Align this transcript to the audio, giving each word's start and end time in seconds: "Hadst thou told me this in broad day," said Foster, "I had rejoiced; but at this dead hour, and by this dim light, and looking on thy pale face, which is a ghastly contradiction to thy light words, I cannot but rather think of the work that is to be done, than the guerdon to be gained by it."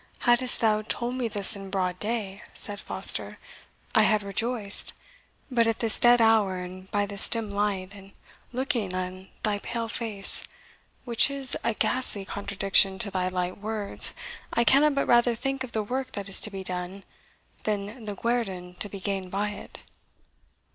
"Hadst 0.21 0.61
thou 0.61 0.81
told 0.81 1.13
me 1.13 1.27
this 1.27 1.55
in 1.55 1.69
broad 1.69 1.99
day," 1.99 2.41
said 2.55 2.79
Foster, 2.79 3.37
"I 3.93 4.01
had 4.01 4.23
rejoiced; 4.23 4.93
but 5.51 5.67
at 5.67 5.77
this 5.77 5.99
dead 5.99 6.19
hour, 6.19 6.57
and 6.57 6.89
by 6.89 7.05
this 7.05 7.29
dim 7.29 7.51
light, 7.51 7.93
and 7.93 8.11
looking 8.51 8.95
on 8.95 9.29
thy 9.43 9.59
pale 9.59 9.87
face, 9.87 10.43
which 11.05 11.29
is 11.29 11.55
a 11.63 11.75
ghastly 11.75 12.25
contradiction 12.25 12.97
to 12.97 13.11
thy 13.11 13.27
light 13.27 13.59
words, 13.59 14.15
I 14.51 14.63
cannot 14.63 14.95
but 14.95 15.05
rather 15.05 15.35
think 15.35 15.63
of 15.63 15.71
the 15.71 15.83
work 15.83 16.13
that 16.13 16.27
is 16.27 16.41
to 16.41 16.49
be 16.49 16.63
done, 16.63 17.03
than 17.65 18.05
the 18.05 18.15
guerdon 18.15 18.77
to 18.79 18.89
be 18.89 18.99
gained 18.99 19.29
by 19.29 19.49
it." 19.49 19.81